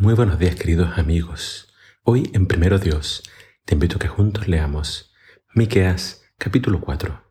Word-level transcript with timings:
Muy 0.00 0.14
buenos 0.14 0.38
días 0.38 0.54
queridos 0.54 0.96
amigos. 0.96 1.68
Hoy 2.04 2.30
en 2.32 2.46
Primero 2.46 2.78
Dios 2.78 3.22
te 3.66 3.74
invito 3.74 3.96
a 3.96 3.98
que 3.98 4.08
juntos 4.08 4.48
leamos 4.48 5.12
Miqueas 5.54 6.22
capítulo 6.38 6.80
4. 6.80 7.22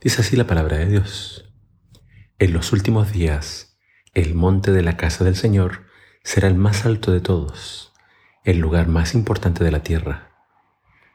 Dice 0.00 0.20
así 0.20 0.36
la 0.36 0.46
palabra 0.46 0.78
de 0.78 0.86
Dios. 0.86 1.52
En 2.38 2.52
los 2.52 2.72
últimos 2.72 3.10
días 3.10 3.80
el 4.14 4.36
monte 4.36 4.70
de 4.70 4.82
la 4.82 4.96
casa 4.96 5.24
del 5.24 5.34
Señor 5.34 5.86
será 6.22 6.46
el 6.46 6.54
más 6.54 6.86
alto 6.86 7.10
de 7.10 7.20
todos, 7.20 7.92
el 8.44 8.58
lugar 8.58 8.86
más 8.86 9.12
importante 9.14 9.64
de 9.64 9.72
la 9.72 9.82
tierra. 9.82 10.30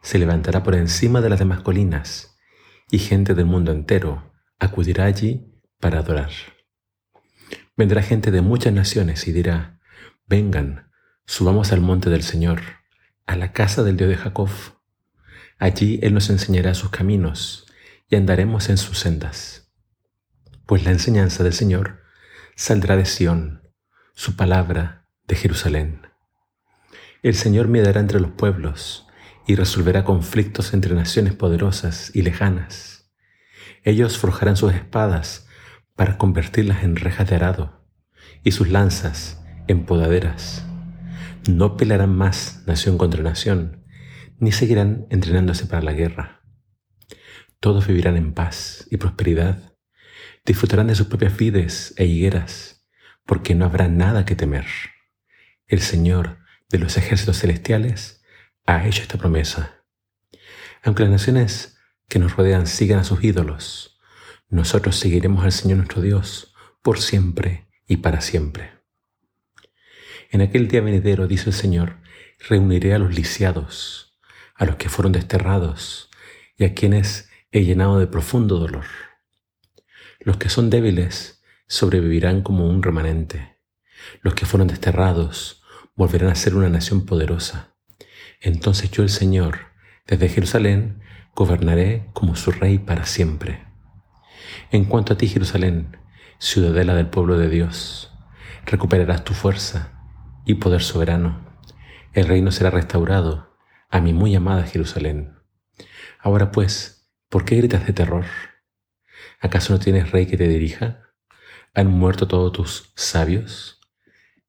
Se 0.02 0.20
levantará 0.20 0.64
por 0.64 0.76
encima 0.76 1.22
de 1.22 1.30
las 1.30 1.40
demás 1.40 1.62
colinas 1.62 2.38
y 2.92 3.00
gente 3.00 3.36
del 3.36 3.46
mundo 3.46 3.72
entero 3.72 4.34
acudirá 4.60 5.06
allí 5.06 5.50
para 5.80 6.00
adorar. 6.00 6.32
Vendrá 7.78 8.02
gente 8.02 8.32
de 8.32 8.42
muchas 8.42 8.74
naciones 8.74 9.30
y 9.30 9.32
dirá, 9.32 9.77
Vengan, 10.30 10.92
subamos 11.26 11.72
al 11.72 11.80
monte 11.80 12.10
del 12.10 12.22
Señor, 12.22 12.60
a 13.28 13.38
la 13.38 13.54
casa 13.54 13.84
del 13.84 13.96
Dios 13.96 14.10
de 14.10 14.18
Jacob. 14.18 14.50
Allí 15.58 16.02
Él 16.04 16.14
nos 16.14 16.30
enseñará 16.30 16.74
sus 16.74 16.90
caminos 16.90 17.66
y 18.10 18.18
andaremos 18.18 18.68
en 18.68 18.78
sus 18.78 19.00
sendas. 19.00 19.72
Pues 20.66 20.84
la 20.84 20.92
enseñanza 20.92 21.46
del 21.46 21.54
Señor 21.54 22.02
saldrá 22.58 22.98
de 22.98 23.06
Sión, 23.06 23.72
su 24.16 24.36
palabra 24.36 25.08
de 25.30 25.38
Jerusalén. 25.38 26.02
El 27.24 27.36
Señor 27.36 27.70
mirará 27.70 28.02
entre 28.02 28.20
los 28.20 28.32
pueblos 28.32 29.08
y 29.46 29.56
resolverá 29.56 30.04
conflictos 30.04 30.74
entre 30.74 30.94
naciones 30.94 31.36
poderosas 31.36 32.14
y 32.14 32.24
lejanas. 32.24 33.10
Ellos 33.86 34.18
forjarán 34.18 34.58
sus 34.58 34.74
espadas 34.74 35.48
para 35.96 36.18
convertirlas 36.18 36.84
en 36.84 36.98
rejas 36.98 37.30
de 37.30 37.38
arado 37.38 37.88
y 38.44 38.52
sus 38.52 38.68
lanzas 38.68 39.42
empodaderas. 39.68 40.66
No 41.50 41.78
pelearán 41.78 42.16
más 42.16 42.64
nación 42.66 42.98
contra 42.98 43.24
nación, 43.24 43.86
ni 44.40 44.52
seguirán 44.52 45.08
entrenándose 45.10 45.66
para 45.66 45.82
la 45.82 45.94
guerra. 45.94 46.42
Todos 47.60 47.88
vivirán 47.88 48.18
en 48.18 48.34
paz 48.34 48.88
y 48.92 48.98
prosperidad, 48.98 49.74
disfrutarán 50.46 50.88
de 50.88 50.96
sus 50.96 51.08
propias 51.08 51.36
vides 51.38 51.94
e 51.98 52.06
higueras, 52.06 52.86
porque 53.26 53.56
no 53.56 53.66
habrá 53.66 53.88
nada 53.88 54.26
que 54.26 54.36
temer. 54.36 54.66
El 55.68 55.82
Señor 55.82 56.40
de 56.70 56.80
los 56.80 56.98
ejércitos 56.98 57.40
celestiales 57.40 58.24
ha 58.66 58.86
hecho 58.86 59.02
esta 59.02 59.18
promesa. 59.18 59.84
Aunque 60.84 61.04
las 61.04 61.12
naciones 61.12 61.78
que 62.08 62.20
nos 62.20 62.36
rodean 62.36 62.68
sigan 62.68 63.00
a 63.00 63.04
sus 63.04 63.24
ídolos, 63.24 64.00
nosotros 64.50 64.98
seguiremos 64.98 65.44
al 65.44 65.52
Señor 65.52 65.78
nuestro 65.78 66.02
Dios 66.02 66.54
por 66.82 67.00
siempre 67.00 67.68
y 67.88 67.98
para 67.98 68.22
siempre. 68.22 68.77
En 70.30 70.42
aquel 70.42 70.68
día 70.68 70.82
venidero, 70.82 71.26
dice 71.28 71.50
el 71.50 71.56
Señor, 71.56 71.98
reuniré 72.50 72.94
a 72.94 73.00
los 73.00 73.16
lisiados, 73.16 74.18
a 74.56 74.66
los 74.66 74.76
que 74.76 74.90
fueron 74.90 75.14
desterrados 75.14 76.10
y 76.58 76.66
a 76.66 76.74
quienes 76.74 77.30
he 77.52 77.64
llenado 77.64 77.98
de 77.98 78.08
profundo 78.08 78.58
dolor. 78.58 78.86
Los 80.20 80.36
que 80.36 80.50
son 80.50 80.70
débiles 80.70 81.42
sobrevivirán 81.68 82.42
como 82.42 82.68
un 82.68 82.84
remanente. 82.84 83.58
Los 84.22 84.34
que 84.34 84.46
fueron 84.46 84.68
desterrados 84.68 85.64
volverán 85.96 86.30
a 86.30 86.36
ser 86.36 86.56
una 86.56 86.70
nación 86.70 87.06
poderosa. 87.06 87.76
Entonces 88.42 88.92
yo 88.92 89.04
el 89.04 89.10
Señor, 89.10 89.60
desde 90.08 90.28
Jerusalén, 90.28 91.02
gobernaré 91.36 92.10
como 92.12 92.36
su 92.36 92.52
rey 92.52 92.80
para 92.80 93.06
siempre. 93.06 93.66
En 94.72 94.86
cuanto 94.86 95.14
a 95.14 95.18
ti, 95.18 95.28
Jerusalén, 95.28 95.96
ciudadela 96.38 96.96
del 96.96 97.08
pueblo 97.08 97.38
de 97.38 97.50
Dios, 97.50 98.12
recuperarás 98.66 99.24
tu 99.24 99.34
fuerza 99.34 99.97
y 100.48 100.56
poder 100.56 100.82
soberano. 100.82 101.46
El 102.14 102.26
reino 102.26 102.52
será 102.52 102.70
restaurado 102.70 103.58
a 103.90 104.00
mi 104.00 104.14
muy 104.14 104.34
amada 104.34 104.64
Jerusalén. 104.64 105.36
Ahora 106.20 106.52
pues, 106.52 107.12
¿por 107.30 107.44
qué 107.44 107.58
gritas 107.58 107.86
de 107.86 107.92
terror? 107.92 108.26
¿Acaso 109.42 109.74
no 109.74 109.80
tienes 109.80 110.12
rey 110.12 110.26
que 110.26 110.38
te 110.38 110.48
dirija? 110.48 111.12
¿Han 111.74 111.88
muerto 111.88 112.30
todos 112.30 112.54
tus 112.54 112.94
sabios? 112.96 113.82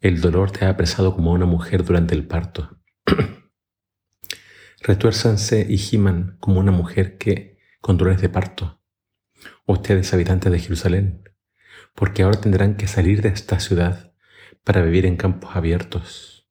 El 0.01 0.21
dolor 0.21 0.53
te 0.53 0.65
ha 0.65 0.71
apresado 0.71 1.15
como 1.15 1.33
una 1.33 1.47
mujer 1.47 1.85
durante 1.85 2.15
el 2.15 2.27
parto. 2.27 2.79
Retuérzanse 4.81 5.67
y 5.69 5.79
giman 5.79 6.37
como 6.39 6.61
una 6.61 6.71
mujer 6.71 7.19
que 7.19 7.59
con 7.81 7.99
dolores 7.99 8.21
de 8.21 8.29
parto. 8.29 8.81
Ustedes, 9.67 10.15
habitantes 10.15 10.53
de 10.53 10.61
Jerusalén, 10.61 11.25
porque 11.97 12.23
ahora 12.23 12.41
tendrán 12.41 12.77
que 12.77 12.87
salir 12.87 13.21
de 13.21 13.31
esta 13.31 13.59
ciudad 13.59 14.09
para 14.65 14.83
vivir 14.83 15.07
en 15.07 15.17
campos 15.17 15.57
abiertos. 15.57 16.49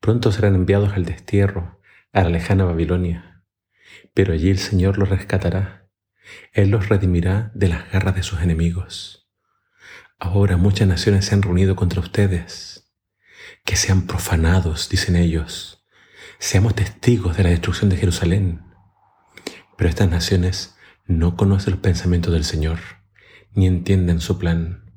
Pronto 0.00 0.32
serán 0.32 0.54
enviados 0.54 0.92
al 0.92 1.04
destierro, 1.04 1.80
a 2.12 2.22
la 2.22 2.30
lejana 2.30 2.64
Babilonia. 2.64 3.42
Pero 4.12 4.32
allí 4.32 4.50
el 4.50 4.58
Señor 4.58 4.98
los 4.98 5.08
rescatará. 5.08 5.88
Él 6.52 6.70
los 6.70 6.88
redimirá 6.88 7.50
de 7.54 7.68
las 7.68 7.90
garras 7.90 8.14
de 8.14 8.22
sus 8.22 8.40
enemigos. 8.40 9.28
Ahora 10.18 10.56
muchas 10.56 10.88
naciones 10.88 11.26
se 11.26 11.34
han 11.34 11.42
reunido 11.42 11.76
contra 11.76 12.00
ustedes. 12.00 12.92
Que 13.64 13.76
sean 13.76 14.06
profanados, 14.06 14.88
dicen 14.88 15.16
ellos. 15.16 15.84
Seamos 16.38 16.74
testigos 16.74 17.36
de 17.36 17.44
la 17.44 17.50
destrucción 17.50 17.90
de 17.90 17.96
Jerusalén. 17.96 18.62
Pero 19.76 19.90
estas 19.90 20.10
naciones 20.10 20.76
no 21.06 21.36
conocen 21.36 21.72
los 21.72 21.80
pensamientos 21.80 22.32
del 22.32 22.44
Señor, 22.44 22.78
ni 23.52 23.66
entienden 23.66 24.20
su 24.20 24.38
plan. 24.38 24.92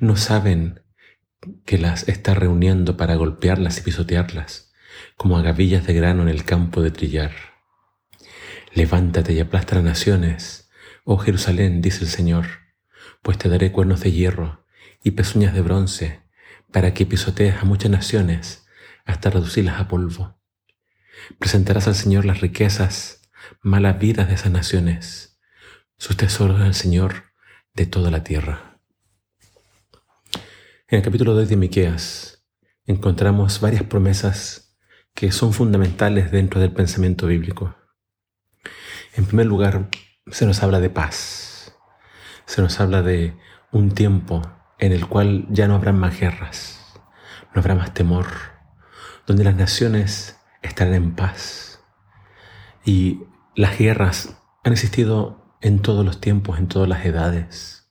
No 0.00 0.16
saben 0.16 0.81
que 1.64 1.78
las 1.78 2.08
está 2.08 2.34
reuniendo 2.34 2.96
para 2.96 3.14
golpearlas 3.16 3.78
y 3.78 3.82
pisotearlas, 3.82 4.72
como 5.16 5.36
agavillas 5.36 5.86
de 5.86 5.94
grano 5.94 6.22
en 6.22 6.28
el 6.28 6.44
campo 6.44 6.82
de 6.82 6.90
trillar. 6.90 7.32
Levántate 8.74 9.32
y 9.32 9.40
aplasta 9.40 9.76
las 9.76 9.84
naciones, 9.84 10.70
oh 11.04 11.18
Jerusalén, 11.18 11.82
dice 11.82 12.04
el 12.04 12.10
Señor, 12.10 12.46
pues 13.22 13.38
te 13.38 13.48
daré 13.48 13.72
cuernos 13.72 14.00
de 14.00 14.12
hierro 14.12 14.64
y 15.02 15.12
pezuñas 15.12 15.54
de 15.54 15.60
bronce, 15.60 16.22
para 16.70 16.94
que 16.94 17.06
pisotees 17.06 17.56
a 17.56 17.64
muchas 17.64 17.90
naciones 17.90 18.66
hasta 19.04 19.30
reducirlas 19.30 19.80
a 19.80 19.88
polvo. 19.88 20.38
Presentarás 21.38 21.86
al 21.86 21.94
Señor 21.94 22.24
las 22.24 22.40
riquezas, 22.40 23.20
malas 23.60 23.98
vidas 23.98 24.28
de 24.28 24.34
esas 24.34 24.52
naciones, 24.52 25.38
sus 25.98 26.16
tesoros 26.16 26.60
al 26.60 26.74
Señor 26.74 27.32
de 27.74 27.86
toda 27.86 28.10
la 28.10 28.24
tierra. 28.24 28.71
En 30.92 30.98
el 30.98 31.04
capítulo 31.04 31.32
2 31.32 31.48
de 31.48 31.56
Miqueas 31.56 32.44
encontramos 32.84 33.62
varias 33.62 33.82
promesas 33.82 34.76
que 35.14 35.32
son 35.32 35.54
fundamentales 35.54 36.30
dentro 36.30 36.60
del 36.60 36.70
pensamiento 36.70 37.28
bíblico. 37.28 37.74
En 39.14 39.24
primer 39.24 39.46
lugar, 39.46 39.88
se 40.26 40.44
nos 40.44 40.62
habla 40.62 40.80
de 40.80 40.90
paz. 40.90 41.74
Se 42.44 42.60
nos 42.60 42.78
habla 42.78 43.00
de 43.00 43.34
un 43.70 43.92
tiempo 43.92 44.42
en 44.78 44.92
el 44.92 45.06
cual 45.06 45.46
ya 45.48 45.66
no 45.66 45.76
habrá 45.76 45.94
más 45.94 46.20
guerras, 46.20 46.78
no 47.54 47.62
habrá 47.62 47.74
más 47.74 47.94
temor, 47.94 48.26
donde 49.26 49.44
las 49.44 49.56
naciones 49.56 50.36
estarán 50.60 50.92
en 50.92 51.14
paz. 51.14 51.80
Y 52.84 53.22
las 53.56 53.78
guerras 53.78 54.36
han 54.62 54.74
existido 54.74 55.56
en 55.62 55.80
todos 55.80 56.04
los 56.04 56.20
tiempos, 56.20 56.58
en 56.58 56.68
todas 56.68 56.86
las 56.86 57.06
edades. 57.06 57.90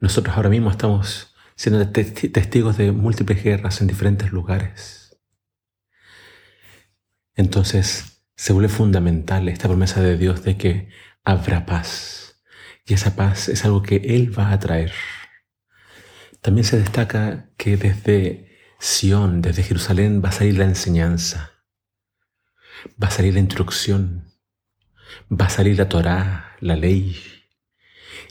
Nosotros 0.00 0.34
ahora 0.34 0.48
mismo 0.48 0.70
estamos 0.70 1.35
siendo 1.56 1.90
testigos 1.90 2.76
de 2.76 2.92
múltiples 2.92 3.42
guerras 3.42 3.80
en 3.80 3.86
diferentes 3.86 4.30
lugares. 4.30 5.18
Entonces 7.34 8.22
se 8.36 8.52
vuelve 8.52 8.68
fundamental 8.68 9.48
esta 9.48 9.68
promesa 9.68 10.02
de 10.02 10.18
Dios 10.18 10.44
de 10.44 10.56
que 10.56 10.90
habrá 11.24 11.64
paz. 11.64 12.42
Y 12.84 12.94
esa 12.94 13.16
paz 13.16 13.48
es 13.48 13.64
algo 13.64 13.82
que 13.82 13.96
Él 13.96 14.38
va 14.38 14.52
a 14.52 14.60
traer. 14.60 14.92
También 16.42 16.64
se 16.64 16.78
destaca 16.78 17.50
que 17.56 17.76
desde 17.76 18.46
Sión, 18.78 19.40
desde 19.40 19.62
Jerusalén, 19.62 20.22
va 20.24 20.28
a 20.28 20.32
salir 20.32 20.58
la 20.58 20.64
enseñanza, 20.64 21.52
va 23.02 23.08
a 23.08 23.10
salir 23.10 23.34
la 23.34 23.40
instrucción, 23.40 24.30
va 25.32 25.46
a 25.46 25.50
salir 25.50 25.78
la 25.78 25.88
Torá, 25.88 26.56
la 26.60 26.76
ley, 26.76 27.16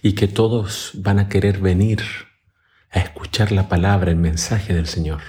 y 0.01 0.13
que 0.13 0.28
todos 0.28 0.92
van 0.94 1.19
a 1.19 1.28
querer 1.28 1.60
venir 1.60 2.04
a 2.95 3.00
escuchar 3.00 3.51
la 3.51 3.68
palabra, 3.68 4.09
el 4.09 4.18
mensaje 4.18 4.74
del 4.74 4.88
Señor. 4.88 5.19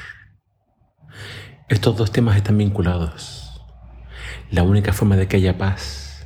Estos 1.68 1.96
dos 1.96 2.12
temas 2.12 2.36
están 2.36 2.56
vinculados. 2.56 3.60
La 4.52 4.62
única 4.62 4.92
forma 4.92 5.16
de 5.16 5.26
que 5.26 5.38
haya 5.38 5.58
paz 5.58 6.24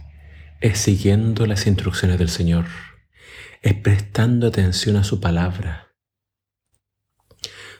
es 0.60 0.78
siguiendo 0.78 1.46
las 1.46 1.66
instrucciones 1.66 2.18
del 2.18 2.28
Señor, 2.28 2.66
es 3.62 3.72
prestando 3.74 4.46
atención 4.46 4.96
a 4.96 5.04
su 5.04 5.20
palabra. 5.20 5.88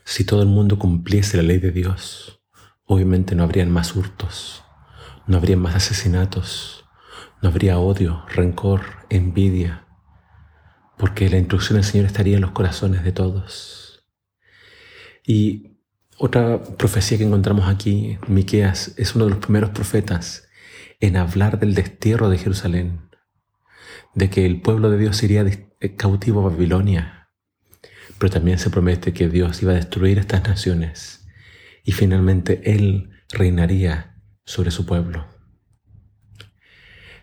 Si 0.05 0.25
todo 0.25 0.41
el 0.41 0.49
mundo 0.49 0.79
cumpliese 0.79 1.37
la 1.37 1.43
ley 1.43 1.59
de 1.59 1.71
Dios, 1.71 2.43
obviamente 2.87 3.35
no 3.35 3.43
habrían 3.43 3.71
más 3.71 3.95
hurtos, 3.95 4.65
no 5.27 5.37
habría 5.37 5.59
más 5.59 5.75
asesinatos, 5.75 6.87
no 7.43 7.51
habría 7.51 7.79
odio, 7.79 8.25
rencor, 8.29 9.07
envidia, 9.11 9.87
porque 11.01 11.31
la 11.31 11.39
instrucción 11.39 11.77
del 11.77 11.85
Señor 11.85 12.05
estaría 12.05 12.37
en 12.37 12.43
los 12.43 12.51
corazones 12.51 13.03
de 13.03 13.13
todos. 13.13 14.05
Y 15.27 15.79
Otra 16.19 16.63
profecía 16.63 17.17
que 17.17 17.25
encontramos 17.25 17.67
aquí, 17.67 18.19
Miqueas 18.29 18.93
es 18.99 19.15
uno 19.15 19.25
de 19.25 19.31
los 19.31 19.39
primeros 19.39 19.71
profetas 19.71 20.47
en 21.01 21.17
hablar 21.17 21.59
del 21.59 21.75
destierro 21.75 22.29
de 22.29 22.37
Jerusalén, 22.37 23.09
de 24.15 24.29
que 24.29 24.45
el 24.45 24.61
pueblo 24.61 24.91
de 24.91 24.99
Dios 24.99 25.23
iría 25.23 25.47
cautivo 25.97 26.41
a 26.41 26.51
Babilonia, 26.51 27.31
pero 28.19 28.31
también 28.31 28.59
se 28.59 28.69
promete 28.69 29.15
que 29.15 29.31
Dios 29.31 29.63
iba 29.63 29.73
a 29.73 29.77
destruir 29.77 30.19
estas 30.19 30.43
naciones 30.43 31.27
y 31.83 31.93
finalmente 31.93 32.61
Él 32.71 33.09
reinaría 33.31 34.21
sobre 34.45 34.71
su 34.71 34.85
pueblo. 34.85 35.27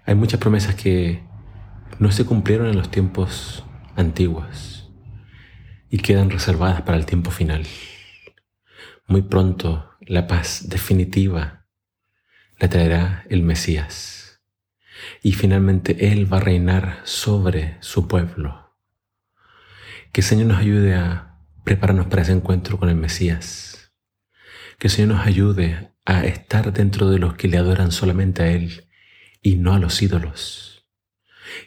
Hay 0.05 0.15
muchas 0.15 0.39
promesas 0.39 0.73
que 0.73 1.23
no 1.99 2.11
se 2.11 2.25
cumplieron 2.25 2.67
en 2.67 2.77
los 2.77 2.91
tiempos 2.91 3.63
antiguos 3.95 4.89
y 5.89 5.97
quedan 5.97 6.29
reservadas 6.29 6.81
para 6.81 6.97
el 6.97 7.05
tiempo 7.05 7.31
final. 7.31 7.65
Muy 9.07 9.23
pronto 9.23 9.91
la 10.01 10.27
paz 10.27 10.69
definitiva 10.69 11.65
la 12.59 12.69
traerá 12.69 13.25
el 13.29 13.43
Mesías. 13.43 14.41
Y 15.21 15.33
finalmente 15.33 16.11
Él 16.11 16.31
va 16.31 16.37
a 16.37 16.41
reinar 16.41 17.01
sobre 17.03 17.77
su 17.81 18.07
pueblo. 18.07 18.75
Que 20.11 20.21
el 20.21 20.27
Señor 20.27 20.47
nos 20.47 20.57
ayude 20.57 20.95
a 20.95 21.39
prepararnos 21.63 22.07
para 22.07 22.23
ese 22.23 22.31
encuentro 22.31 22.77
con 22.79 22.89
el 22.89 22.95
Mesías. 22.95 23.91
Que 24.79 24.87
el 24.87 24.91
Señor 24.91 25.15
nos 25.15 25.25
ayude 25.25 25.93
a 26.05 26.25
estar 26.25 26.73
dentro 26.73 27.09
de 27.09 27.19
los 27.19 27.35
que 27.35 27.47
le 27.47 27.57
adoran 27.57 27.91
solamente 27.91 28.43
a 28.43 28.51
Él 28.51 28.87
y 29.41 29.55
no 29.55 29.73
a 29.73 29.79
los 29.79 30.01
ídolos. 30.01 30.76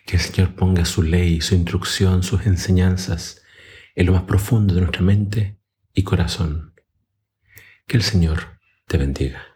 Que 0.07 0.17
el 0.17 0.23
Señor 0.23 0.55
ponga 0.55 0.85
su 0.85 1.03
ley, 1.03 1.41
su 1.41 1.55
instrucción, 1.55 2.23
sus 2.23 2.47
enseñanzas 2.47 3.43
en 3.95 4.07
lo 4.07 4.13
más 4.13 4.23
profundo 4.23 4.75
de 4.75 4.81
nuestra 4.81 5.03
mente 5.03 5.59
y 5.95 6.03
corazón 6.03 6.75
que 7.87 7.97
el 7.97 8.05
Señor 8.05 8.61
te 8.87 8.99
bendiga. 8.99 9.50